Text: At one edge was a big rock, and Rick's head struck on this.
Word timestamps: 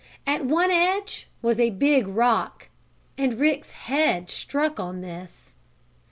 At 0.25 0.43
one 0.43 0.71
edge 0.71 1.27
was 1.43 1.59
a 1.59 1.69
big 1.69 2.07
rock, 2.07 2.69
and 3.19 3.39
Rick's 3.39 3.69
head 3.69 4.31
struck 4.31 4.79
on 4.79 5.01
this. 5.01 5.53